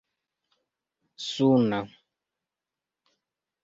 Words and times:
suna 1.27 1.79